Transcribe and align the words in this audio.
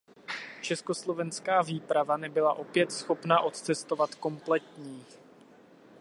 Československá 0.61 1.61
výprava 1.61 2.17
nebyla 2.17 2.53
opět 2.53 2.91
schopna 2.91 3.39
odcestovat 3.39 4.15
kompletní. 4.15 5.05